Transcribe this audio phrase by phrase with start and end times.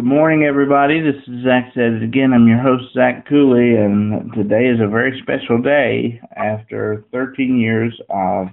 [0.00, 1.02] Good morning, everybody.
[1.02, 2.32] This is Zach Says Again.
[2.32, 7.92] I'm your host, Zach Cooley, and today is a very special day after 13 years
[8.08, 8.46] of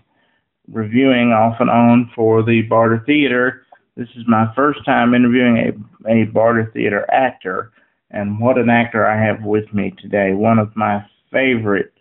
[0.70, 3.66] reviewing off and on for the Barter Theater.
[3.96, 5.58] This is my first time interviewing
[6.06, 7.72] a, a Barter Theater actor,
[8.12, 10.34] and what an actor I have with me today.
[10.34, 11.00] One of my
[11.32, 11.94] favorite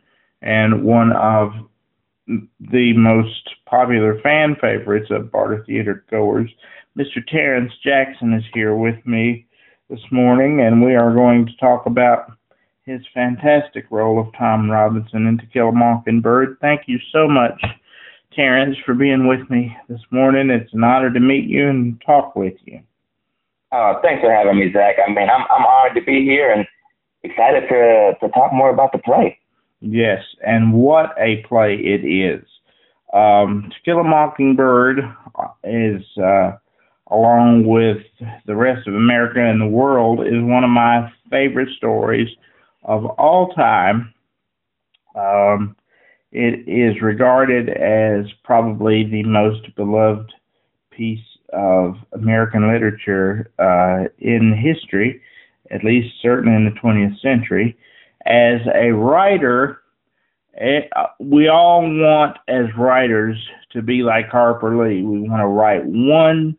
[0.43, 1.53] and one of
[2.27, 6.51] the most popular fan favorites of Barter Theater goers.
[6.97, 7.25] Mr.
[7.27, 9.47] Terrance Jackson is here with me
[9.91, 12.33] this morning, and we are going to talk about
[12.87, 16.57] his fantastic role of Tom Robinson in To Kill a Mockingbird.
[16.63, 17.63] Thank you so much,
[18.35, 20.49] Terrance, for being with me this morning.
[20.49, 22.81] It's an honor to meet you and talk with you.
[23.73, 24.97] Uh, thanks for having me, Zach.
[25.07, 26.65] I mean, I'm I'm honored to be here and
[27.25, 29.39] excited to to talk more about the play.
[29.81, 32.43] Yes, and what a play it is.
[33.13, 35.01] Um, to Kill a Mockingbird
[35.65, 36.53] is uh,
[37.11, 37.99] along with
[38.47, 42.29] the rest of America and the world, is one of my favorite stories
[42.83, 44.13] of all time.
[45.15, 45.77] Um,
[46.33, 50.33] it is regarded as probably the most beloved
[50.91, 55.21] piece of American literature uh, in history,
[55.71, 57.77] at least certainly in the 20th century.
[58.27, 59.83] As a writer,
[60.55, 63.37] it, uh, we all want, as writers,
[63.73, 65.03] to be like Harper Lee.
[65.03, 66.57] We want to write one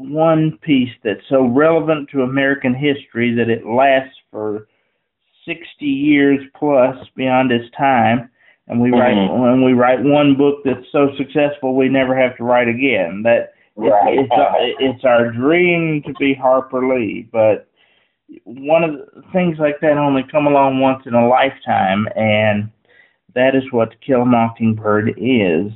[0.00, 4.66] one piece that's so relevant to American history that it lasts for
[5.46, 8.30] 60 years plus beyond its time.
[8.68, 9.00] And we mm-hmm.
[9.00, 13.22] write when we write one book that's so successful we never have to write again.
[13.24, 14.18] That right.
[14.18, 17.68] it's, it's, it's our dream to be Harper Lee, but
[18.44, 22.70] one of the things like that only come along once in a lifetime, and
[23.34, 25.72] that is what To Kill a Mockingbird is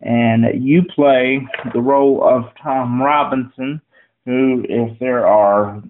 [0.00, 3.80] and you play the role of Tom Robinson,
[4.24, 5.82] who, if there are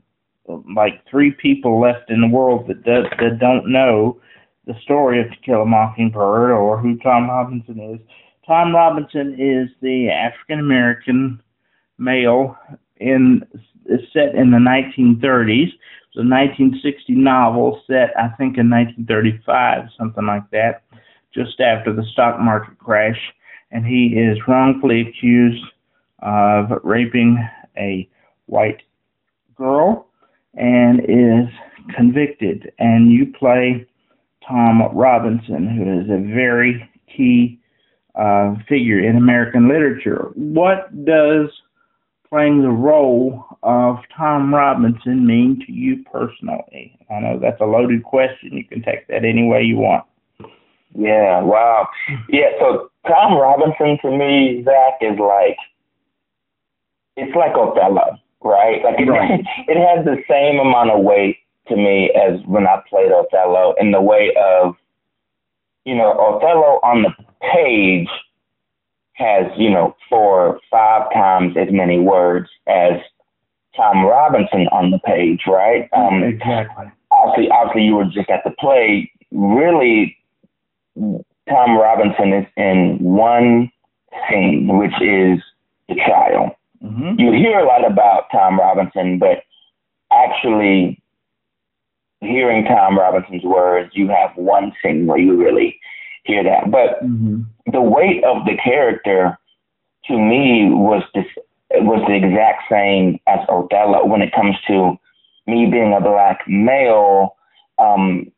[0.75, 4.21] like three people left in the world that do, that don't know
[4.67, 8.00] the story of To Kill a Mockingbird or who Tom Robinson is,
[8.47, 11.41] Tom Robinson is the African American
[11.99, 12.56] male
[12.99, 13.43] in
[13.87, 15.69] is set in the 1930s.
[15.69, 20.83] It's a 1960 novel set, I think, in 1935, something like that,
[21.34, 23.21] just after the stock market crash
[23.71, 25.65] and he is wrongfully accused
[26.21, 27.38] of raping
[27.77, 28.09] a
[28.47, 28.82] white
[29.56, 30.06] girl
[30.54, 31.53] and is
[31.94, 32.72] convicted.
[32.78, 33.87] And you play
[34.47, 37.60] Tom Robinson, who is a very key
[38.15, 40.31] uh, figure in American literature.
[40.34, 41.49] What does
[42.28, 46.99] playing the role of Tom Robinson mean to you personally?
[47.10, 48.53] I know that's a loaded question.
[48.53, 50.05] You can take that any way you want.
[50.94, 51.88] Yeah, wow.
[52.31, 55.56] Yeah, so Tom Robinson to me, Zach, is like
[57.17, 58.83] it's like Othello, right?
[58.84, 59.41] Like it, right.
[59.69, 63.91] it has the same amount of weight to me as when I played Othello in
[63.91, 64.77] the way of,
[65.84, 67.11] you know, Othello on the
[67.53, 68.09] page
[69.15, 73.00] has, you know, four, five times as many words as
[73.75, 75.88] Tom Robinson on the page, right?
[75.93, 76.87] Um, exactly.
[77.11, 79.11] Obviously, obviously, you were just at the play.
[79.31, 80.17] Really,
[81.49, 83.71] Tom Robinson is in one
[84.29, 85.41] scene, which is
[85.89, 86.57] the trial.
[86.83, 87.21] Mm-hmm.
[87.21, 89.45] You hear a lot about Tom Robinson, but
[90.12, 91.01] actually
[92.21, 95.79] hearing Tom Robinson's words, you have one scene where you really
[96.25, 96.71] hear that.
[96.71, 97.43] But mm-hmm.
[97.71, 99.39] the weight of the character
[100.06, 101.27] to me was this
[101.73, 104.97] was the exact same as Othello when it comes to
[105.47, 107.37] me being a black male.
[107.79, 108.33] Um,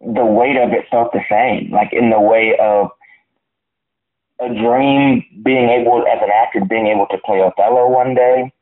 [0.00, 2.90] the weight of it felt the same, like in the way of
[4.40, 8.52] a dream being able, as an actor, being able to play Othello one day.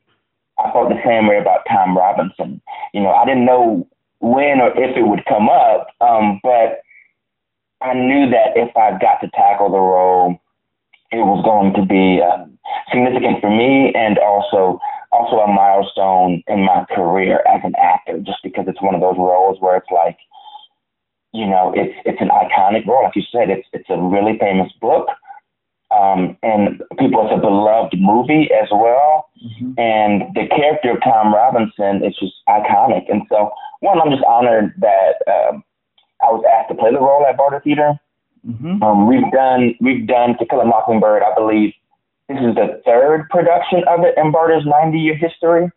[0.57, 2.61] I felt the same way about Tom Robinson.
[2.93, 3.87] You know, I didn't know
[4.19, 6.81] when or if it would come up, um, but
[7.81, 10.41] I knew that if I got to tackle the role,
[11.11, 12.57] it was going to be um,
[12.91, 14.79] significant for me and also
[15.11, 18.19] also a milestone in my career as an actor.
[18.19, 20.17] Just because it's one of those roles where it's like
[21.33, 23.03] you know, it's it's an iconic role.
[23.03, 25.07] Like you said, it's it's a really famous book.
[25.89, 29.29] Um, and people, it's a beloved movie as well.
[29.39, 29.71] Mm-hmm.
[29.77, 33.09] And the character of Tom Robinson is just iconic.
[33.09, 35.63] And so, one, I'm just honored that um,
[36.21, 37.97] I was asked to play the role at Barter Theater.
[38.45, 38.83] Mm-hmm.
[38.83, 41.23] Um, we've done we've done To Kill a Mockingbird.
[41.23, 41.73] I believe
[42.27, 45.71] this is the third production of it in Barter's 90 year history.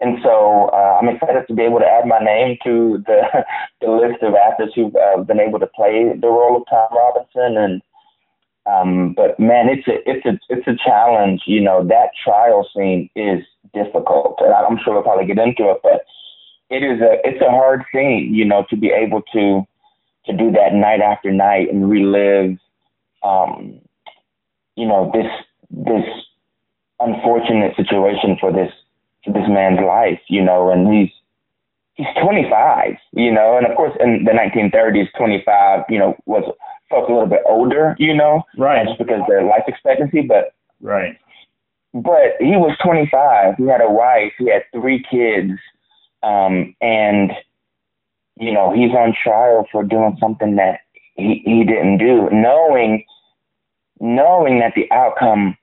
[0.00, 3.22] And so uh, I'm excited to be able to add my name to the
[3.80, 7.56] the list of actors who've uh, been able to play the role of Tom Robinson.
[7.56, 7.82] And
[8.66, 11.42] Um, but man, it's a it's a it's a challenge.
[11.46, 13.44] You know that trial scene is
[13.74, 15.78] difficult, and I'm sure we'll probably get into it.
[15.82, 16.04] But
[16.70, 18.34] it is a it's a hard scene.
[18.34, 19.66] You know to be able to
[20.26, 22.58] to do that night after night and relive,
[23.22, 23.80] um,
[24.74, 25.30] you know this
[25.70, 26.04] this
[27.00, 28.72] unfortunate situation for this
[29.26, 30.20] this man's life.
[30.28, 31.10] You know, and he's
[31.96, 36.44] he's 25, you know, and of course in the 1930s, 25, you know, was
[36.90, 38.86] folks a little bit older, you know, right?
[38.86, 41.18] Just because their life expectancy, but right.
[41.94, 43.56] But he was 25.
[43.56, 44.32] He had a wife.
[44.38, 45.58] He had three kids,
[46.22, 47.32] um, and
[48.38, 50.80] you know he's on trial for doing something that
[51.14, 53.04] he he didn't do, knowing
[53.98, 55.56] knowing that the outcome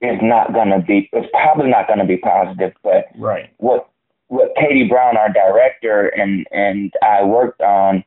[0.00, 2.72] is not going to be it's probably not going to be positive.
[2.82, 3.50] But right.
[3.58, 3.88] what
[4.28, 8.04] what Katy Brown, our director, and and I worked on,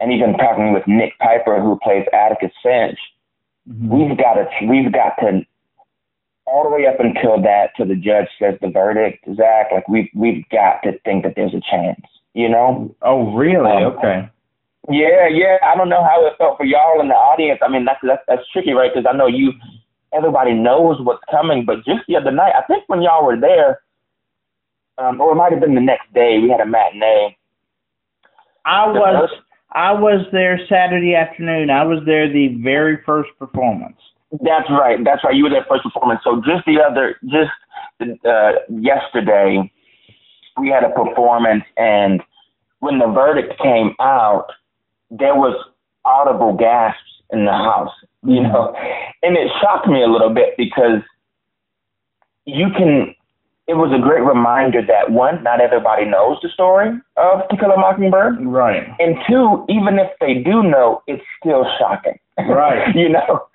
[0.00, 2.98] and even talking with Nick Piper, who plays Atticus Finch,
[3.68, 3.88] mm-hmm.
[3.88, 5.42] we've got to we've got to
[6.46, 9.66] all the way up until that till the judge says the verdict, Zach.
[9.72, 12.02] Like we've we've got to think that there's a chance,
[12.34, 12.94] you know?
[13.02, 13.70] Oh, really?
[13.70, 14.28] Um, okay.
[14.90, 15.58] Yeah, yeah.
[15.62, 17.60] I don't know how it felt for y'all in the audience.
[17.62, 18.90] I mean, that's that's, that's tricky, right?
[18.92, 19.52] Because I know you,
[20.14, 21.64] everybody knows what's coming.
[21.64, 23.80] But just the other night, I think when y'all were there,
[24.98, 26.38] um, or it might have been the next day.
[26.40, 27.36] We had a matinee.
[28.64, 29.30] I was
[29.72, 31.70] I was there Saturday afternoon.
[31.70, 33.96] I was there the very first performance.
[34.30, 34.98] That's right.
[35.04, 35.34] That's right.
[35.34, 36.20] You were there first performance.
[36.24, 37.50] So just the other, just
[38.24, 39.70] uh, yesterday,
[40.58, 42.22] we had a performance, and
[42.80, 44.46] when the verdict came out,
[45.10, 45.54] there was
[46.04, 47.00] audible gasps
[47.30, 47.92] in the house.
[48.24, 48.74] You know,
[49.22, 51.02] and it shocked me a little bit because
[52.44, 53.14] you can
[53.68, 57.70] it was a great reminder that one, not everybody knows the story of To Kill
[57.70, 58.44] a Mockingbird.
[58.44, 58.88] Right.
[58.98, 62.18] And two, even if they do know, it's still shocking.
[62.38, 62.94] Right.
[62.94, 63.46] you know?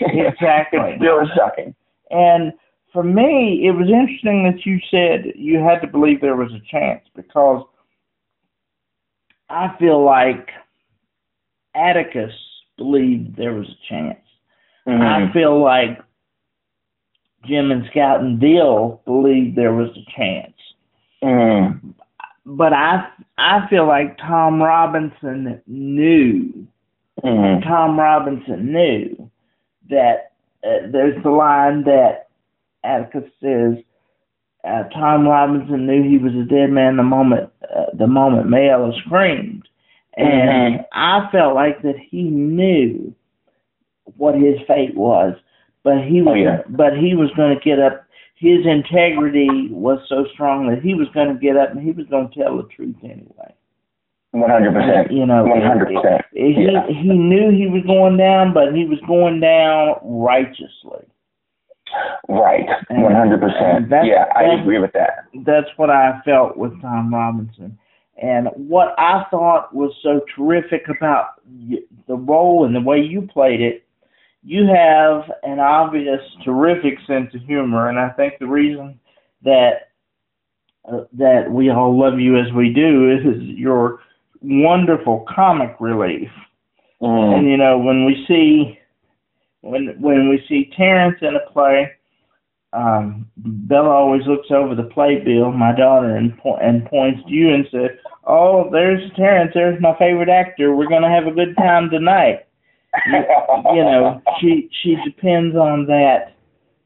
[0.00, 0.80] Exactly.
[0.80, 1.74] it's still shocking.
[2.10, 2.52] And
[2.92, 6.62] for me, it was interesting that you said you had to believe there was a
[6.70, 7.64] chance because
[9.48, 10.50] I feel like
[11.74, 12.32] Atticus
[12.76, 14.20] believed there was a chance.
[14.86, 15.02] Mm-hmm.
[15.02, 15.98] I feel like
[17.46, 20.52] Jem and Scout and Dill believed there was a chance.
[21.22, 21.94] Mm.
[22.46, 26.66] But I I feel like Tom Robinson knew.
[27.22, 27.62] Mm.
[27.62, 29.30] Tom Robinson knew
[29.88, 30.32] that
[30.64, 32.28] uh, there's the line that
[32.82, 33.82] Atticus says.
[34.62, 38.92] Uh, Tom Robinson knew he was a dead man the moment uh, the moment Mayella
[39.04, 39.68] screamed,
[40.16, 40.82] and mm-hmm.
[40.92, 43.14] I felt like that he knew
[44.16, 45.34] what his fate was
[45.84, 46.62] but he was, oh, yeah.
[46.70, 48.06] but he was going to get up.
[48.36, 52.06] His integrity was so strong that he was going to get up and he was
[52.06, 53.54] going to tell the truth anyway.
[54.32, 55.12] One hundred percent.
[55.12, 56.22] You know, one hundred percent.
[56.32, 61.06] He he knew he was going down, but he was going down righteously.
[62.28, 63.86] Right, one hundred percent.
[64.04, 65.26] Yeah, I agree with that.
[65.46, 67.78] That's what I felt with Tom Robinson,
[68.20, 71.42] and what I thought was so terrific about
[72.06, 73.84] the role and the way you played it
[74.44, 79.00] you have an obvious, terrific sense of humor, and I think the reason
[79.42, 79.90] that
[80.86, 84.00] uh, that we all love you as we do is your
[84.42, 86.28] wonderful comic relief.
[87.00, 87.38] Mm.
[87.38, 88.78] And you know, when we see
[89.62, 91.90] when when we see Terrance in a play,
[92.74, 97.54] um, Bella always looks over the playbill, my daughter, and po- and points to you
[97.54, 97.90] and says,
[98.26, 99.52] "Oh, there's Terrance.
[99.54, 100.74] There's my favorite actor.
[100.74, 102.46] We're gonna have a good time tonight."
[103.06, 106.34] you, know, she she depends on that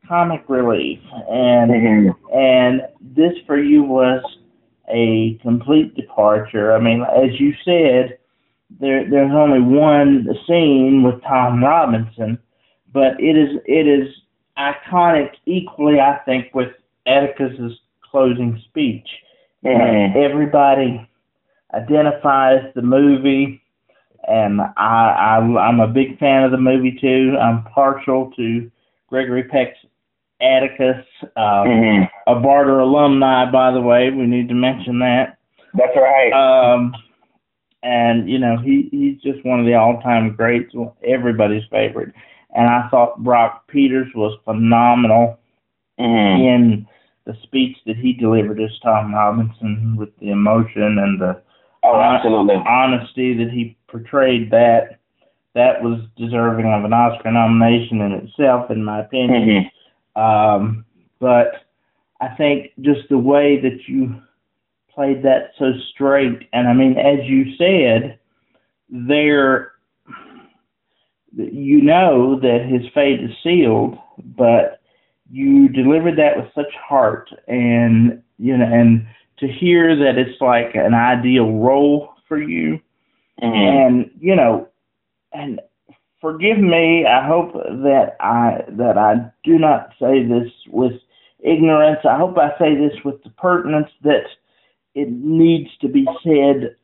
[0.06, 2.36] comic relief, and mm-hmm.
[2.36, 4.22] and this for you was
[4.92, 6.72] a complete departure.
[6.72, 8.18] I mean, as you said,
[8.78, 12.38] there there's only one scene with Tom Robinson,
[12.92, 14.14] but it is it is
[14.58, 16.72] iconic equally, I think, with
[17.06, 17.78] Atticus's
[18.10, 19.06] closing speech.
[19.64, 20.16] Mm-hmm.
[20.16, 21.10] everybody
[21.74, 23.60] identifies the movie
[24.28, 27.36] and I, I I'm a big fan of the movie too.
[27.40, 28.70] I'm partial to
[29.08, 29.78] Gregory Peck's
[30.40, 31.04] Atticus,
[31.36, 32.30] um, mm-hmm.
[32.30, 34.10] a Barter alumni, by the way.
[34.10, 35.38] We need to mention that.
[35.74, 36.32] That's right.
[36.32, 36.94] Um,
[37.82, 42.12] and you know he he's just one of the all-time greats, everybody's favorite.
[42.54, 45.38] And I thought Brock Peters was phenomenal
[45.98, 46.42] mm-hmm.
[46.42, 46.86] in
[47.26, 51.42] the speech that he delivered as Tom Robinson with the emotion and the
[51.84, 52.54] oh, absolutely.
[52.66, 54.98] honesty that he portrayed that,
[55.54, 59.70] that was deserving of an Oscar nomination in itself, in my opinion.
[60.16, 60.20] Mm-hmm.
[60.20, 60.84] Um,
[61.20, 61.66] but
[62.20, 64.14] I think just the way that you
[64.94, 68.18] played that so straight, and I mean, as you said,
[68.88, 69.72] there
[71.38, 73.96] you know that his fate is sealed,
[74.36, 74.80] but
[75.30, 79.06] you delivered that with such heart, and you know, and
[79.38, 82.80] to hear that it's like an ideal role for you,
[83.42, 83.46] mm-hmm.
[83.46, 84.68] and you know,
[85.32, 85.60] and
[86.20, 87.06] forgive me.
[87.06, 90.92] I hope that I that I do not say this with
[91.40, 92.00] ignorance.
[92.04, 94.24] I hope I say this with the pertinence that
[94.94, 96.74] it needs to be said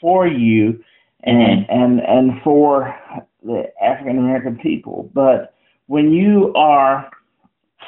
[0.00, 0.84] for you
[1.24, 1.72] and mm-hmm.
[1.72, 2.94] and and for
[3.42, 5.10] the African American people.
[5.14, 5.54] But
[5.86, 7.10] when you are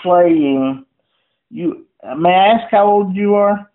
[0.02, 0.84] playing,
[1.50, 3.70] you may I ask how old you are?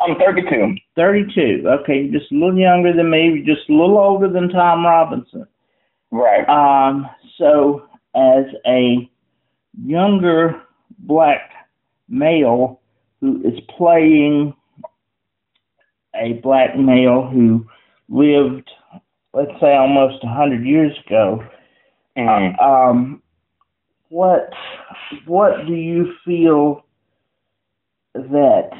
[0.00, 0.76] I'm 32.
[0.96, 1.64] 32.
[1.66, 4.84] Okay, you're just a little younger than me, You're just a little older than Tom
[4.84, 5.46] Robinson.
[6.10, 6.48] Right.
[6.48, 7.08] Um.
[7.38, 9.08] So as a
[9.84, 10.60] younger
[10.98, 11.50] black
[12.08, 12.80] male
[13.20, 14.54] who is playing
[16.14, 17.64] a black male who
[18.10, 18.68] lived,
[19.32, 21.42] let's say, almost a hundred years ago.
[22.18, 22.62] Mm.
[22.62, 23.22] Um,
[24.08, 24.50] what
[25.26, 26.84] what do you feel
[28.14, 28.70] that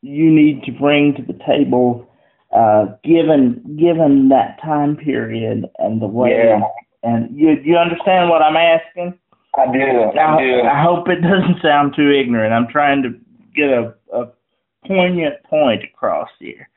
[0.00, 2.10] you need to bring to the table,
[2.56, 6.30] uh, given given that time period and the way?
[6.30, 6.60] Yeah.
[7.02, 9.18] And you you understand what I'm asking?
[9.54, 9.80] I do.
[9.80, 10.62] I, I do.
[10.62, 12.54] I hope it doesn't sound too ignorant.
[12.54, 13.10] I'm trying to
[13.54, 14.28] get a, a
[14.86, 16.68] poignant point across here.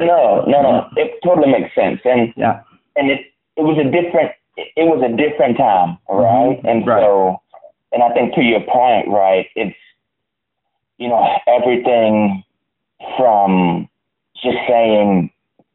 [0.00, 0.88] No, no, no.
[0.96, 2.62] It totally makes sense, and yeah,
[2.96, 3.20] and it
[3.56, 6.56] it was a different it was a different time, right?
[6.58, 6.66] Mm-hmm.
[6.66, 7.02] And right.
[7.02, 7.40] so,
[7.92, 9.46] and I think to your point, right?
[9.54, 9.76] It's
[10.98, 12.42] you know everything
[13.16, 13.88] from
[14.42, 15.30] just saying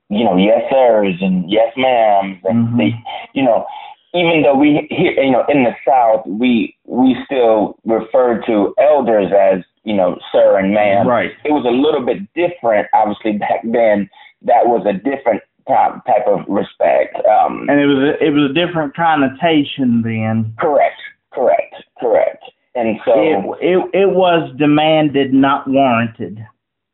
[0.09, 2.77] you know yes sirs and yes ma'ams and mm-hmm.
[2.77, 2.91] the
[3.33, 3.65] you know
[4.13, 9.31] even though we here you know in the South we we still refer to elders
[9.31, 11.07] as you know sir and ma'am.
[11.07, 11.31] Right.
[11.43, 14.09] It was a little bit different, obviously back then.
[14.43, 17.15] That was a different type type of respect.
[17.25, 20.53] Um, and it was a, it was a different connotation then.
[20.59, 20.99] Correct.
[21.33, 21.75] Correct.
[21.99, 22.43] Correct.
[22.75, 26.45] And so it it, it was demanded, not warranted.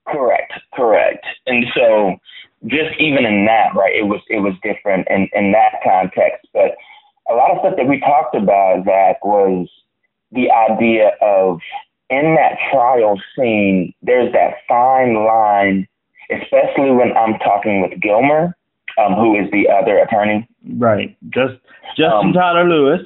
[0.07, 0.53] Correct.
[0.73, 1.25] Correct.
[1.45, 2.15] And so
[2.65, 6.75] just even in that, right, it was it was different in in that context, but
[7.29, 9.67] a lot of stuff that we talked about, Zach, was
[10.31, 11.59] the idea of
[12.09, 15.87] in that trial scene, there's that fine line,
[16.31, 18.55] especially when I'm talking with Gilmer,
[18.97, 20.47] um, who is the other attorney.
[20.75, 21.17] Right.
[21.29, 21.55] Just
[21.97, 23.01] Justin um, Tyler Lewis.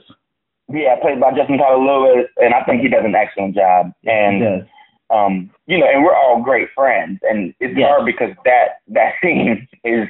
[0.70, 3.92] Yeah, played by Justin Tyler Lewis, and I think he does an excellent job.
[4.06, 4.66] And
[5.12, 7.90] um, you know, and we're all great friends, and it's yes.
[7.90, 10.08] hard because that that scene is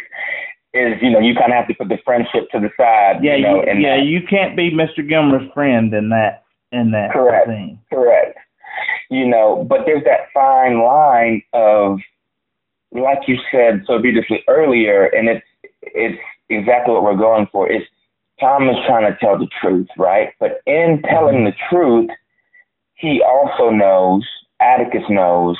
[0.73, 3.23] is you know you kind of have to put the friendship to the side.
[3.23, 4.05] Yeah, you know, you, yeah, that.
[4.05, 5.07] you can't be Mr.
[5.07, 7.79] Gilmer's friend in that in that correct, thing.
[7.91, 8.37] Correct.
[9.11, 11.99] You know, but there's that fine line of,
[12.93, 15.45] like you said so beautifully earlier, and it's
[15.81, 16.17] it's
[16.49, 17.69] exactly what we're going for.
[17.69, 17.83] Is
[18.39, 20.29] Tom is trying to tell the truth, right?
[20.39, 22.09] But in telling the truth,
[22.95, 24.25] he also knows,
[24.61, 25.57] Atticus knows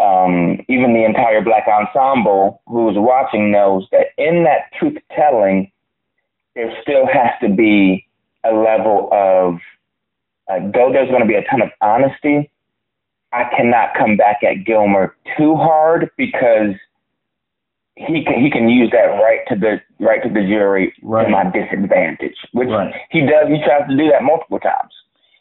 [0.00, 5.70] um, even the entire black ensemble who's watching knows that in that truth telling,
[6.54, 8.06] there still has to be
[8.44, 9.56] a level of,
[10.50, 12.50] uh, though there's going to be a ton of honesty,
[13.32, 16.74] I cannot come back at Gilmer too hard because
[17.96, 21.24] he can he can use that right to the right to the jury right.
[21.24, 22.94] to my disadvantage, which right.
[23.10, 23.48] he does.
[23.48, 24.92] He tries to do that multiple times,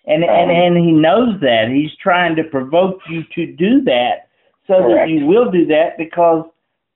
[0.06, 4.30] and um, and and he knows that he's trying to provoke you to do that
[4.68, 5.08] so Correct.
[5.08, 6.46] that you will do that because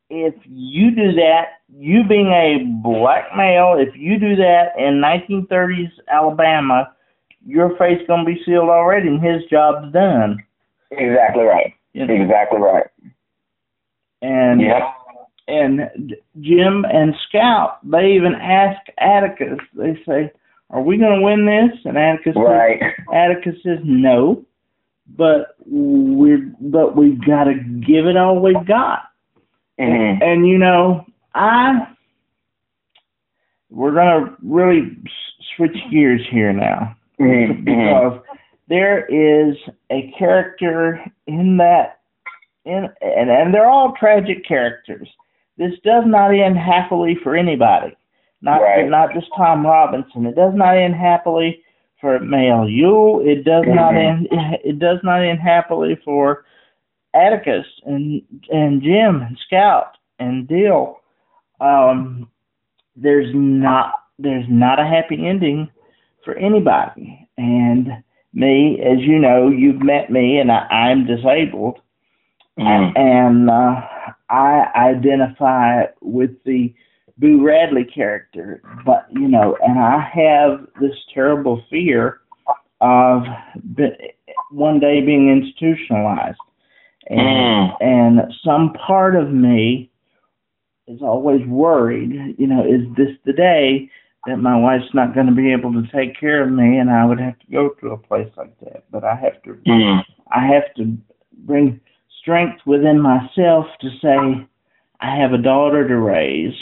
[0.10, 5.92] if you do that, you being a black male, if you do that in 1930s
[6.08, 6.94] Alabama,
[7.46, 10.44] your face gonna be sealed already, and his job's done.
[10.98, 11.74] Exactly right.
[11.94, 12.14] You know?
[12.14, 12.88] Exactly right.
[14.22, 14.82] And yep.
[15.48, 19.60] and Jem and Scout, they even ask Atticus.
[19.76, 20.32] They say,
[20.70, 22.80] "Are we going to win this?" And Atticus right.
[22.80, 24.46] says, Atticus says, "No."
[25.08, 29.10] but we're but we've got to give it all we've got.
[29.80, 29.92] Mm-hmm.
[29.92, 31.88] And, and you know, I
[33.70, 34.98] we're gonna really
[35.56, 37.64] switch gears here now mm-hmm.
[37.64, 38.22] because
[38.68, 39.56] there is
[39.92, 42.00] a character in that
[42.66, 45.08] in and and they're all tragic characters.
[45.58, 47.96] This does not end happily for anybody.
[48.42, 48.90] Not right.
[48.90, 50.26] not just Tom Robinson.
[50.26, 51.64] It does not end happily
[52.02, 53.22] for Mayella Ewell.
[53.24, 53.76] It does mm-hmm.
[53.76, 54.28] not end.
[54.64, 56.46] It does not end happily for
[57.14, 61.00] Atticus and and Jem and Scout and Dill.
[61.60, 62.30] Um,
[62.96, 65.70] there's not there's not a happy ending
[66.24, 67.28] for anybody.
[67.38, 68.03] And
[68.34, 71.80] me, as you know, you've met me, and I, I'm disabled,
[72.60, 72.98] mm-hmm.
[72.98, 73.82] and uh,
[74.30, 76.74] I identify with the
[77.18, 82.22] Boo Radley character, but you know, and I have this terrible fear
[82.82, 83.24] of
[84.50, 86.40] one day being institutionalized,
[87.08, 87.76] and mm.
[87.82, 89.92] and some part of me
[90.88, 92.36] is always worried.
[92.38, 93.90] You know, is this the day
[94.26, 97.06] that my wife's not going to be able to take care of me, and I
[97.06, 98.86] would have to go to a place like that?
[98.92, 100.02] But I have to, mm.
[100.32, 100.98] I have to
[101.46, 101.80] bring
[102.22, 104.48] strength within myself to say,
[105.02, 106.56] I have a daughter to raise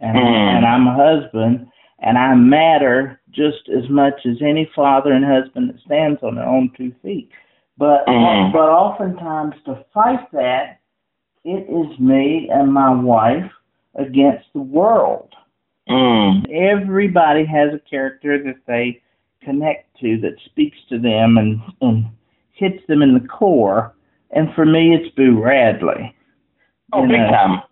[0.00, 0.56] and, mm.
[0.56, 1.66] and I'm a husband,
[2.00, 6.46] and I matter just as much as any father and husband that stands on their
[6.46, 7.30] own two feet.
[7.76, 8.52] But mm.
[8.52, 10.80] but oftentimes to fight that,
[11.44, 13.50] it is me and my wife
[13.94, 15.34] against the world.
[15.88, 16.50] Mm.
[16.50, 19.00] Everybody has a character that they
[19.42, 22.06] connect to that speaks to them and, and
[22.52, 23.94] hits them in the core.
[24.30, 26.14] And for me, it's Boo Radley.
[26.92, 27.62] Oh, big time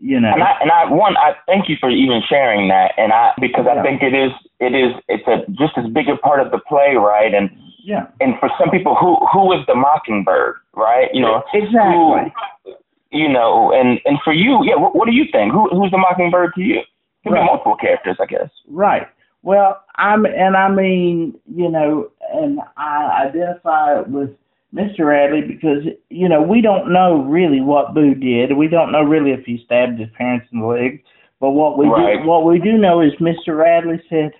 [0.00, 0.32] you know.
[0.32, 3.64] And I, and I one, I thank you for even sharing that, and I because
[3.66, 3.80] yeah.
[3.80, 6.58] I think it is it is it's a just as big a part of the
[6.68, 7.32] play, right?
[7.32, 7.50] And
[7.82, 11.08] yeah, and for some people, who who is the mockingbird, right?
[11.12, 12.32] You know, exactly.
[12.64, 12.74] Who,
[13.10, 15.52] you know, and and for you, yeah, what, what do you think?
[15.52, 16.80] Who who's the mockingbird to you?
[17.22, 17.44] Could right.
[17.44, 18.50] multiple characters, I guess.
[18.68, 19.06] Right.
[19.42, 24.30] Well, I'm and I mean, you know, and I identify with
[24.74, 25.06] Mr.
[25.06, 28.56] Radley because you know we don't know really what Boo did.
[28.56, 31.02] We don't know really if he stabbed his parents in the leg.
[31.40, 32.22] But what we right.
[32.22, 33.58] do, what we do know is Mr.
[33.58, 34.32] Radley said,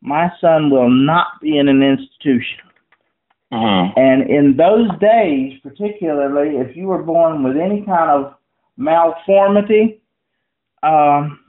[0.00, 2.60] "My son will not be in an institution."
[3.52, 3.98] Mm-hmm.
[3.98, 8.34] And in those days, particularly if you were born with any kind of
[8.78, 10.00] malformity,
[10.82, 11.40] um,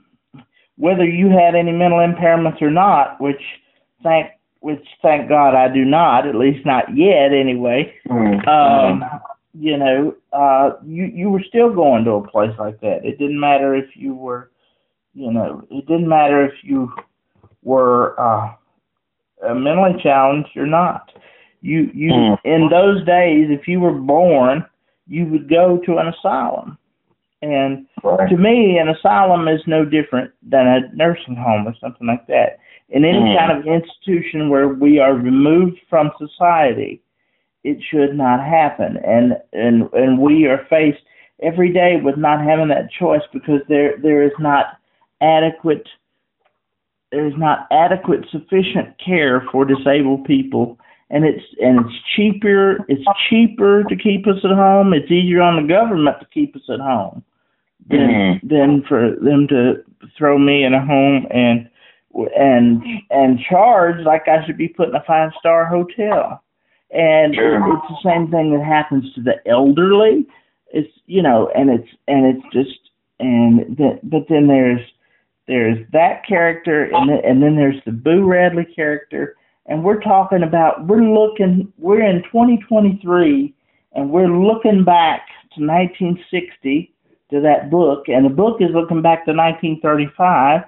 [0.76, 3.42] whether you had any mental impairments or not, which
[4.02, 4.30] thank
[4.60, 7.94] which thank God I do not, at least not yet anyway.
[8.08, 8.48] Mm-hmm.
[8.48, 9.04] Um,
[9.54, 13.04] you know, uh, you you were still going to a place like that.
[13.04, 14.50] It didn't matter if you were,
[15.14, 16.92] you know, it didn't matter if you
[17.62, 18.54] were uh,
[19.54, 21.10] mentally challenged or not.
[21.62, 22.48] You you mm-hmm.
[22.48, 24.64] in those days, if you were born,
[25.06, 26.78] you would go to an asylum.
[27.42, 28.28] And right.
[28.28, 32.58] to me, an asylum is no different than a nursing home or something like that
[32.88, 33.38] in any mm.
[33.38, 37.02] kind of institution where we are removed from society,
[37.64, 38.98] it should not happen.
[39.04, 41.02] And and and we are faced
[41.42, 44.78] every day with not having that choice because there there is not
[45.20, 45.88] adequate
[47.12, 50.78] there is not adequate sufficient care for disabled people
[51.10, 55.62] and it's and it's cheaper it's cheaper to keep us at home it's easier on
[55.62, 57.22] the government to keep us at home
[57.88, 58.48] than mm-hmm.
[58.48, 59.82] than for them to
[60.16, 61.68] throw me in a home and
[62.36, 66.42] and and charge like I should be put in a five star hotel.
[66.92, 67.56] And sure.
[67.56, 70.26] it's the same thing that happens to the elderly.
[70.68, 74.80] It's you know, and it's and it's just and then but then there's
[75.46, 80.42] there's that character and then, and then there's the Boo Radley character and we're talking
[80.42, 83.54] about we're looking we're in 2023
[83.92, 86.92] and we're looking back to 1960
[87.30, 90.62] to that book and the book is looking back to 1935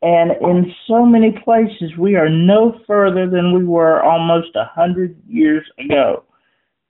[0.00, 5.20] and in so many places, we are no further than we were almost a hundred
[5.26, 6.22] years ago.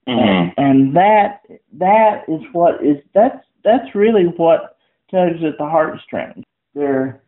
[0.06, 0.18] Mm-hmm.
[0.20, 1.42] And, and that
[1.78, 4.76] that is what is that's that's really what
[5.10, 6.44] tugs at the heartstrings.
[6.74, 7.20] There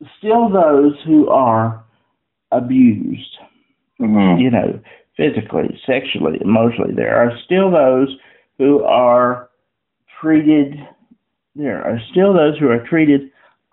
[0.00, 1.84] are still those who are
[2.50, 3.36] abused,
[4.00, 4.40] mm-hmm.
[4.40, 4.80] you know,
[5.16, 6.94] physically, sexually, emotionally.
[6.94, 8.08] There are still those
[8.58, 9.50] who are
[10.20, 10.76] treated.
[11.54, 13.30] There are still those who are treated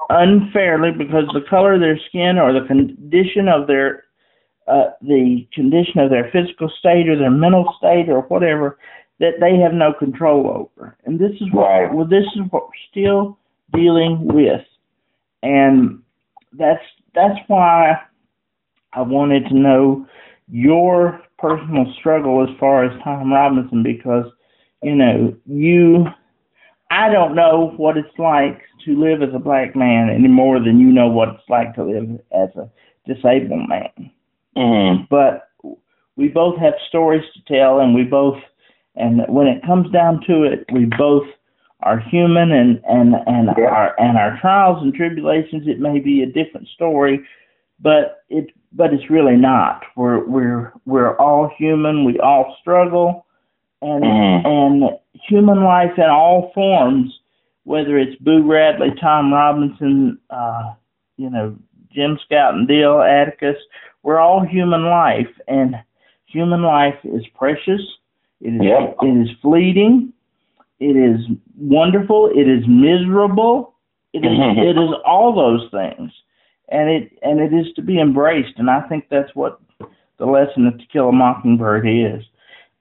[0.10, 4.06] unfairly because the color of their skin or the condition of their
[4.68, 8.78] uh, the condition of their physical state or their mental state or whatever
[9.20, 10.98] that they have no control over.
[11.06, 13.38] And this is what well, this is what we're still
[13.74, 14.66] dealing with,
[15.42, 16.02] and
[16.54, 16.84] that's
[17.16, 18.00] that's why
[18.94, 20.06] I wanted to know
[20.50, 24.26] your personal struggle as far as Tom Robinson because
[24.84, 26.06] you know you
[26.92, 30.80] I don't know what it's like to live as a black man any more than
[30.80, 32.70] you know what it's like to live as a
[33.08, 34.12] disabled man.
[34.58, 35.06] Mm-hmm.
[35.10, 35.48] But
[36.18, 38.38] we both have stories to tell, and we both,
[38.96, 41.26] and when it comes down to it, we both
[41.80, 43.66] are human, and and and yeah.
[43.66, 45.64] our and our trials and tribulations.
[45.68, 47.26] It may be a different story,
[47.80, 49.84] but it but it's really not.
[49.96, 52.04] We're we're we're all human.
[52.04, 53.26] We all struggle
[53.82, 54.48] and mm-hmm.
[54.48, 57.12] and human life in all forms,
[57.64, 60.74] whether it's Boo Radley, Tom Robinson, uh,
[61.18, 61.56] you know,
[61.94, 63.58] Jem Scout and Dale Atticus,
[64.04, 65.76] we're all human life, and
[66.26, 67.82] human life is precious.
[68.40, 68.62] It is
[69.02, 70.14] it is fleeting.
[70.80, 71.20] It is
[71.56, 72.32] wonderful.
[72.34, 73.76] It is miserable.
[74.14, 76.12] it is it is all those things,
[76.70, 78.58] and it and it is to be embraced.
[78.58, 79.60] And I think that's what
[80.18, 82.24] the lesson of To Kill a Mockingbird is.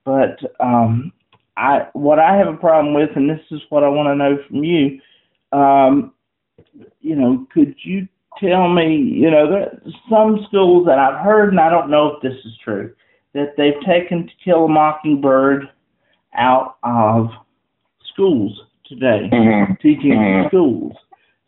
[0.04, 1.12] But um,
[1.56, 4.38] I what I have a problem with, and this is what I want to know
[4.48, 5.00] from you.
[5.52, 6.12] Um,
[7.00, 8.08] you know, could you
[8.38, 8.96] tell me?
[8.96, 12.52] You know, there some schools that I've heard, and I don't know if this is
[12.62, 12.94] true,
[13.34, 15.68] that they've taken To Kill a Mockingbird
[16.34, 17.28] out of
[18.12, 19.74] schools today, mm-hmm.
[19.80, 20.48] teaching mm-hmm.
[20.48, 20.94] schools.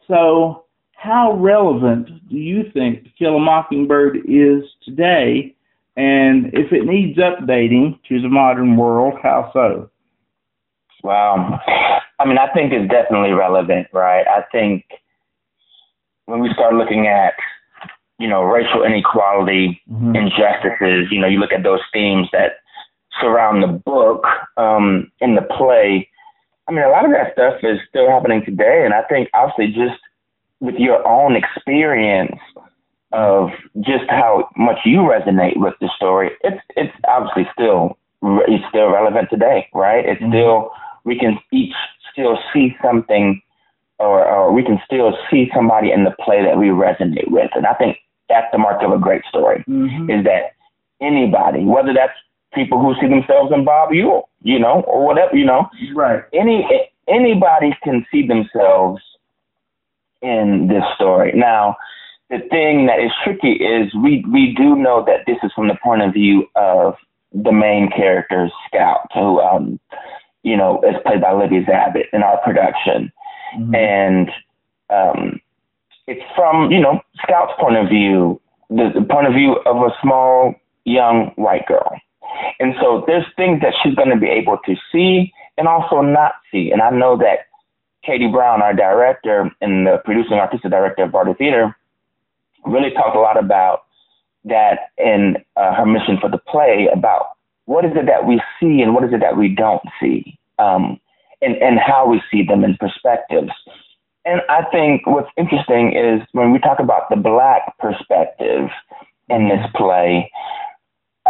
[0.09, 5.55] So, how relevant do you think To Kill a Mockingbird is today?
[5.97, 9.91] And if it needs updating to the modern world, how so?
[11.03, 11.61] Well,
[12.19, 14.27] I mean, I think it's definitely relevant, right?
[14.27, 14.85] I think
[16.27, 17.35] when we start looking at,
[18.19, 20.15] you know, racial inequality, mm-hmm.
[20.15, 22.53] injustices, you know, you look at those themes that
[23.21, 24.25] surround the book,
[24.57, 26.09] um, in the play.
[26.69, 28.83] I mean, a lot of that stuff is still happening today.
[28.85, 30.01] And I think obviously just
[30.61, 32.39] with your own experience
[33.13, 38.91] of just how much you resonate with the story, it's, it's obviously still, it's still
[38.91, 40.05] relevant today, right?
[40.07, 40.31] It's mm-hmm.
[40.31, 40.71] still,
[41.05, 41.75] we can each
[42.13, 43.41] still see something
[43.99, 47.51] or, or we can still see somebody in the play that we resonate with.
[47.55, 50.11] And I think that's the mark of a great story mm-hmm.
[50.11, 50.55] is that
[51.01, 52.13] anybody, whether that's
[52.55, 56.25] people who see themselves in Bob Ewell, you know, or whatever, you know, right.
[56.33, 56.67] Any,
[57.09, 59.03] anybody can see themselves
[60.21, 61.33] in this story.
[61.35, 61.77] Now,
[62.31, 65.79] the thing that is tricky is we, we do know that this is from the
[65.83, 66.95] point of view of
[67.33, 69.81] the main character, Scout, who, um,
[70.43, 73.13] you know, is played by Libby Zabit in our production.
[73.57, 73.75] Mm-hmm.
[73.75, 74.31] And
[74.91, 75.41] um,
[76.07, 79.91] it's from, you know, Scout's point of view, the, the point of view of a
[80.03, 81.97] small young white girl.
[82.59, 86.33] And so there's things that she's going to be able to see and also not
[86.51, 86.71] see.
[86.71, 87.47] And I know that
[88.05, 91.77] Katy Brown, our director and the producing artistic director of Barter Theater,
[92.65, 93.85] really talked a lot about
[94.45, 97.27] that in uh, her mission for the play about
[97.67, 100.39] what is it that we see and what is it that we don't see.
[100.59, 101.01] Um,
[101.43, 103.51] and, and how we see them in perspectives.
[104.25, 108.69] And I think what's interesting is when we talk about the black perspective
[109.29, 110.31] in this play,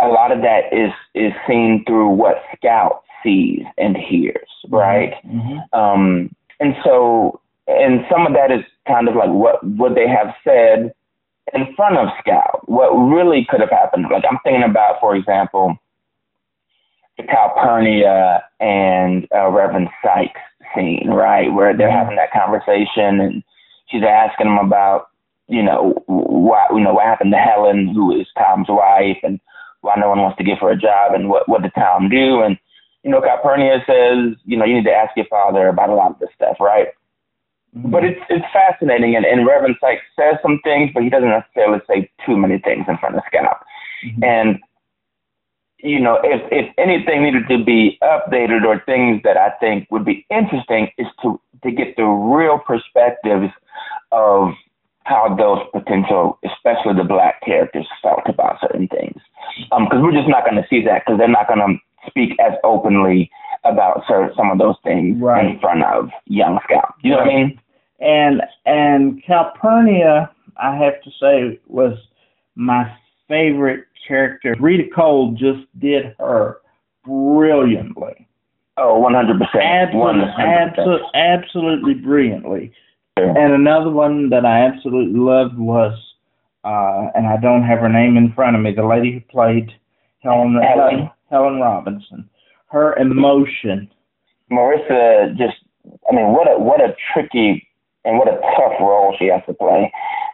[0.00, 4.74] a lot of that is is seen through what Scout sees and hears, mm-hmm.
[4.74, 5.14] right?
[5.24, 5.78] Mm-hmm.
[5.78, 10.34] Um, and so, and some of that is kind of like what would they have
[10.44, 10.92] said
[11.54, 12.68] in front of Scout?
[12.68, 14.06] What really could have happened?
[14.12, 15.78] Like I'm thinking about, for example,
[17.22, 20.40] the Calpurnia and uh, Reverend Sykes
[20.74, 21.98] scene, right, where they're mm-hmm.
[21.98, 23.42] having that conversation and
[23.88, 25.08] she's asking him about,
[25.48, 29.40] you know, why, you know, what happened to Helen, who is Tom's wife, and
[29.82, 32.40] why no one wants to give her a job, and what what did Tom do?
[32.40, 32.56] And
[33.02, 36.12] you know, Calpurnia says, you know, you need to ask your father about a lot
[36.12, 36.88] of this stuff, right?
[37.76, 37.90] Mm-hmm.
[37.90, 41.80] But it's it's fascinating, and, and Reverend Sykes says some things, but he doesn't necessarily
[41.88, 43.64] say too many things in front of Scout.
[44.06, 44.24] Mm-hmm.
[44.24, 44.60] And
[45.82, 50.04] you know, if, if anything needed to be updated or things that I think would
[50.04, 53.52] be interesting is to, to get the real perspectives
[54.12, 54.52] of
[55.04, 59.20] how those potential, especially the black characters, felt about certain things.
[59.70, 62.38] Because um, we're just not going to see that because they're not going to speak
[62.40, 63.30] as openly
[63.64, 65.44] about certain, some of those things right.
[65.44, 66.94] in front of young Scout.
[67.02, 67.26] You know right.
[67.26, 67.60] what I mean?
[68.00, 71.96] And and Calpurnia, I have to say, was
[72.54, 72.92] my
[73.32, 74.54] favorite character.
[74.60, 76.58] Rita Cole just did her
[77.04, 78.28] brilliantly.
[78.76, 79.40] Oh, 100%.
[79.60, 81.00] Absolutely, 100%.
[81.14, 82.72] absolutely brilliantly.
[83.16, 85.92] And another one that I absolutely loved was,
[86.64, 89.70] uh, and I don't have her name in front of me, the lady who played
[90.20, 92.28] Helen, Helen, Helen Robinson.
[92.68, 93.90] Her emotion.
[94.50, 95.56] Marissa just,
[96.10, 97.68] I mean, what a, what a tricky
[98.04, 99.92] and what a tough role she has to play.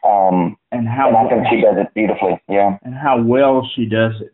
[0.09, 2.41] Um, and how and I think she does it beautifully.
[2.49, 2.79] Yeah.
[2.83, 4.33] And how well she does it.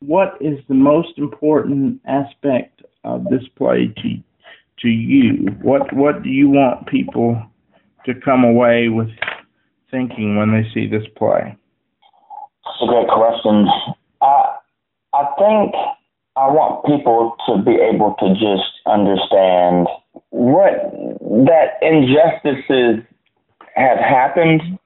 [0.00, 4.22] What is the most important aspect of this play to
[4.80, 5.48] to you?
[5.62, 7.42] What what do you want people
[8.04, 9.08] to come away with
[9.90, 11.56] thinking when they see this play?
[12.64, 13.66] That's a great question.
[14.20, 14.56] I
[15.14, 15.74] I think
[16.36, 19.88] I want people to be able to just understand
[20.30, 20.72] what
[21.46, 23.02] that injustices
[23.74, 24.78] have happened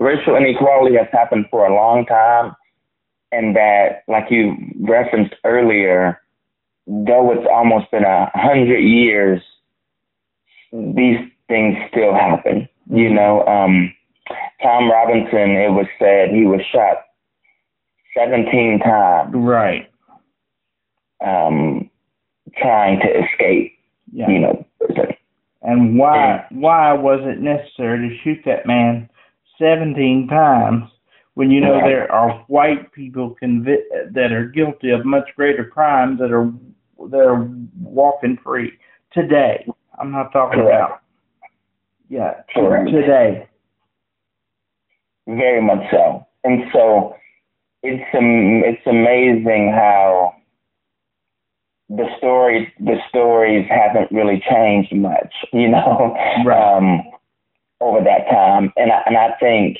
[0.00, 2.54] racial inequality has happened for a long time,
[3.30, 6.20] and that, like you referenced earlier,
[6.86, 9.40] though it's almost been a hundred years,
[10.72, 11.18] these
[11.48, 12.68] things still happen.
[12.90, 13.92] You know, um,
[14.62, 17.04] Tom Robinson, it was said he was shot
[18.16, 19.32] 17 times.
[19.34, 19.88] Right.
[21.24, 21.90] Um,
[22.56, 23.78] trying to escape,
[24.12, 24.28] yeah.
[24.28, 24.66] you know,
[25.62, 29.08] And why why was it necessary to shoot that man
[29.62, 30.84] 17 times
[31.34, 36.18] when you know there are white people convi- that are guilty of much greater crimes
[36.18, 36.52] that are
[37.10, 37.48] that are
[37.80, 38.72] walking free
[39.12, 39.66] today?
[39.98, 40.74] I'm not talking Correct.
[40.74, 41.00] about
[42.08, 42.90] yeah Correct.
[42.90, 43.48] today.
[45.26, 47.14] Very much so, and so
[47.84, 50.34] it's um, it's amazing how
[51.88, 56.76] the stories the stories haven't really changed much, you know, right.
[56.76, 57.11] um,
[57.82, 58.72] over that time.
[58.76, 59.78] And I, and I think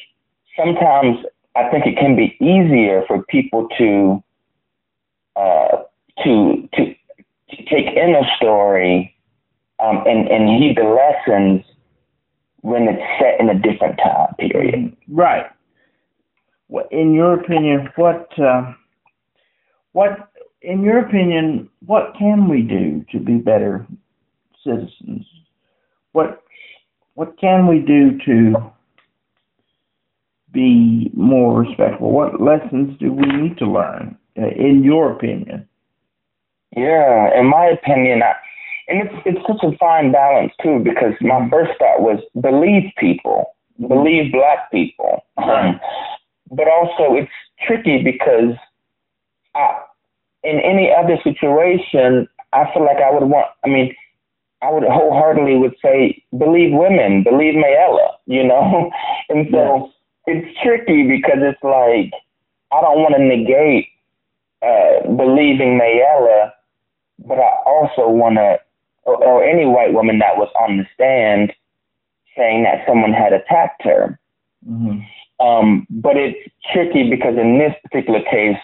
[0.56, 1.18] sometimes
[1.54, 4.22] I think it can be easier for people to
[5.36, 5.82] uh,
[6.24, 6.84] to to
[7.50, 9.14] to take in a story
[9.82, 11.64] um, and and heed the lessons
[12.60, 14.96] when it's set in a different time period.
[15.08, 15.46] Right.
[16.90, 18.72] In your opinion, what uh,
[19.92, 23.86] what in your opinion, what can we do to be better
[24.64, 25.26] citizens?
[26.12, 26.41] What
[27.14, 28.54] what can we do to
[30.52, 32.10] be more respectful?
[32.10, 35.68] What lessons do we need to learn, uh, in your opinion?
[36.76, 38.32] Yeah, in my opinion, I,
[38.88, 41.50] and it's it's such a fine balance too, because my mm-hmm.
[41.50, 45.78] first thought was believe people, believe black people, um,
[46.50, 47.30] but also it's
[47.66, 48.54] tricky because
[49.54, 49.82] I,
[50.42, 53.48] in any other situation, I feel like I would want.
[53.64, 53.94] I mean,
[54.62, 58.90] I would wholeheartedly would say believe women, believe Mayella, you know,
[59.28, 59.90] and so
[60.26, 62.12] it's tricky because it's like
[62.72, 63.88] I don't want to negate
[64.62, 66.52] uh, believing Mayella,
[67.26, 68.58] but I also want to,
[69.02, 71.52] or, or any white woman that was on the stand
[72.36, 74.18] saying that someone had attacked her.
[74.66, 75.00] Mm-hmm.
[75.44, 76.38] Um, but it's
[76.72, 78.56] tricky because in this particular case,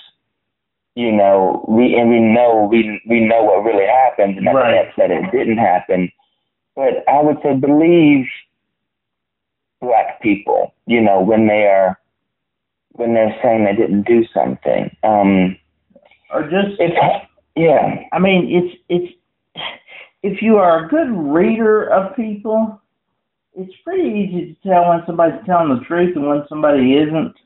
[0.99, 4.93] you know, we and we know we we know what really happened, and right.
[4.97, 6.11] that it didn't happen.
[6.75, 8.27] But I would say believe
[9.81, 12.01] black people, you know, when they are
[12.95, 14.91] when they're saying they didn't do something.
[15.05, 15.57] Um
[16.35, 16.97] or just it's
[17.55, 18.03] yeah.
[18.13, 19.15] I mean it's it's
[20.25, 22.81] if you are a good reader of people,
[23.55, 27.37] it's pretty easy to tell when somebody's telling the truth and when somebody isn't.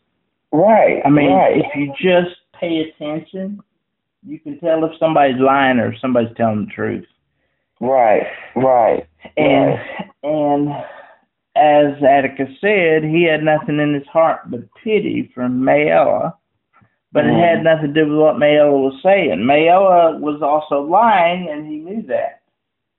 [0.52, 1.02] Right.
[1.04, 1.58] I mean, right.
[1.58, 3.60] if you just pay attention,
[4.24, 7.06] you can tell if somebody's lying or if somebody's telling the truth.
[7.80, 9.08] Right, right.
[9.36, 9.78] And
[10.22, 10.68] and
[11.56, 16.34] as Atticus said, he had nothing in his heart but pity for Mayella,
[17.10, 17.28] but mm.
[17.28, 17.64] it had mm-hmm.
[17.64, 19.40] nothing to do with what Mayella was saying.
[19.40, 22.42] Mayella was also lying, and he knew that.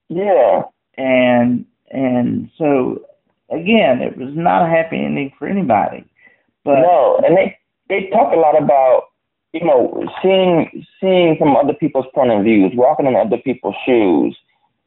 [0.09, 0.63] Yeah.
[0.97, 3.01] And and so
[3.49, 6.03] again, it was not a happy ending for anybody.
[6.65, 9.12] But no, and they they talk a lot about
[9.53, 14.35] you know, seeing seeing from other people's point of views, walking in other people's shoes,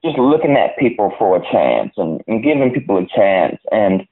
[0.05, 3.59] just looking at people for a chance and, and giving people a chance.
[3.70, 4.07] And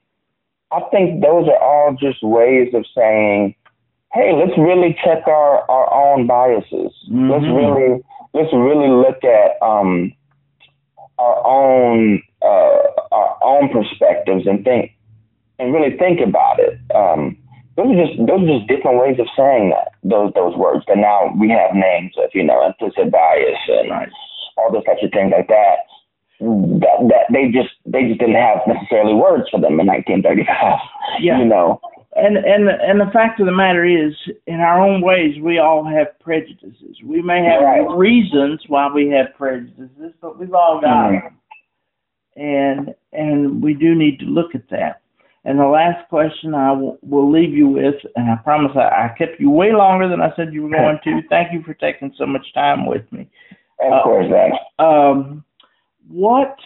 [0.71, 3.55] I think those are all just ways of saying,
[4.13, 6.91] hey, let's really check our, our own biases.
[7.11, 7.31] Mm-hmm.
[7.31, 8.01] Let's really
[8.33, 10.13] let's really look at um,
[11.17, 14.91] our own uh, our own perspectives and think
[15.59, 16.79] and really think about it.
[16.95, 17.37] Um,
[17.75, 20.85] those are just those are just different ways of saying that those those words.
[20.87, 24.09] And now we have names of you know implicit bias and right.
[24.57, 25.83] all those types of things like that.
[26.39, 30.47] That that they just they just didn't have necessarily words for them in 1935.
[31.19, 31.39] Yeah.
[31.39, 31.79] You know.
[32.15, 34.13] And and and the fact of the matter is,
[34.47, 36.97] in our own ways, we all have prejudices.
[37.03, 37.97] We may have right.
[37.97, 41.25] reasons why we have prejudices, but we've all got mm-hmm.
[41.25, 41.37] them.
[42.37, 45.01] And and we do need to look at that.
[45.45, 49.15] And the last question I w- will leave you with, and I promise I, I
[49.15, 51.21] kept you way longer than I said you were going to.
[51.29, 53.29] Thank you for taking so much time with me.
[53.79, 54.25] Of course,
[54.79, 55.43] uh, um,
[56.07, 56.57] what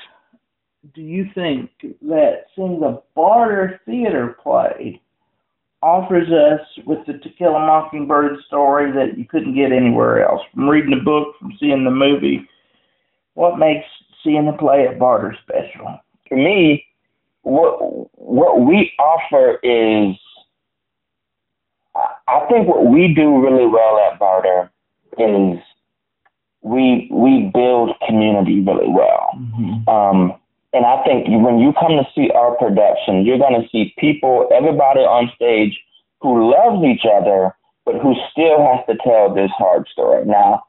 [0.93, 1.69] do you think
[2.01, 5.01] that seeing the Barter Theater play
[5.81, 10.41] offers us with the To Kill a Mockingbird story that you couldn't get anywhere else?
[10.53, 12.47] From reading the book, from seeing the movie,
[13.33, 13.87] what makes
[14.23, 15.99] seeing the play at Barter special?
[16.27, 16.85] For me,
[17.43, 17.79] what
[18.17, 20.15] what we offer is
[22.27, 24.71] I think what we do really well at Barter
[25.17, 25.59] is
[26.61, 29.31] we we build community really well.
[29.35, 29.89] Mm-hmm.
[29.89, 30.39] Um,
[30.73, 34.47] and I think when you come to see our production, you're going to see people,
[34.53, 35.79] everybody on stage
[36.21, 40.25] who loves each other, but who still has to tell this hard story.
[40.25, 40.63] Now,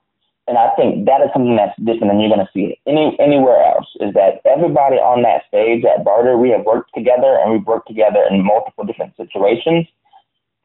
[0.50, 3.62] and I think that is something that's different than you're going to see any anywhere
[3.62, 3.86] else.
[4.02, 7.86] Is that everybody on that stage at Barter, we have worked together and we've worked
[7.86, 9.86] together in multiple different situations.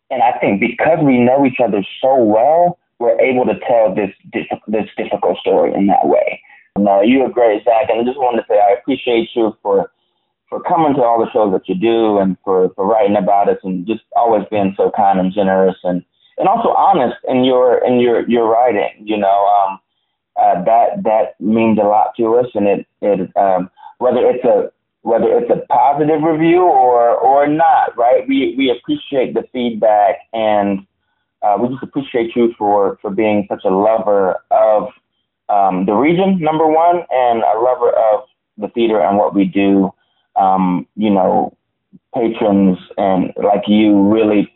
[0.09, 4.09] And I think because we know each other so well, we're able to tell this
[4.65, 6.41] this difficult story in that way.
[6.81, 7.85] No, you're great, Zach.
[7.93, 9.93] And I just wanted to say I appreciate you for
[10.49, 13.57] for coming to all the shows that you do and for, for writing about us
[13.63, 16.03] and just always being so kind and generous and,
[16.37, 18.91] and also honest in your in your, your writing.
[19.03, 19.79] You know, um,
[20.35, 23.69] uh, that that means a lot to us and it, it um,
[23.99, 24.71] whether it's a
[25.01, 28.27] whether it's a positive review or or not, right?
[28.27, 30.85] We we appreciate the feedback and
[31.41, 34.89] uh, we just appreciate you for for being such a lover of
[35.47, 38.23] um, the region, number one, and a lover of
[38.57, 39.93] the theater and what we do.
[40.35, 41.55] Um, you know,
[42.13, 44.51] patrons and like you really,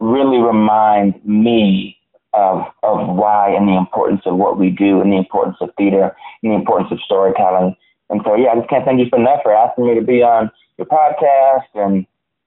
[0.00, 1.96] really remind me
[2.32, 6.14] of of why and the importance of what we do and the importance of theater
[6.42, 7.76] and the importance of storytelling.
[8.08, 10.50] And so, yeah, I just can't thank you enough for asking me to be on
[10.78, 12.04] your podcast, and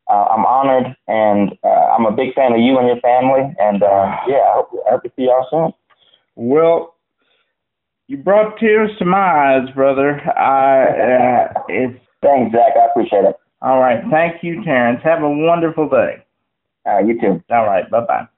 [0.09, 3.55] uh, I'm honored, and uh, I'm a big fan of you and your family.
[3.57, 5.73] And uh, yeah, I hope, I hope to see y'all soon.
[6.35, 6.95] Well,
[8.07, 10.19] you brought tears to my eyes, brother.
[10.37, 12.73] I, uh, it's thanks, Zach.
[12.75, 13.35] I appreciate it.
[13.61, 14.99] All right, thank you, Terrance.
[15.03, 16.25] Have a wonderful day.
[16.85, 17.43] Uh, you too.
[17.49, 18.27] All right, bye bye.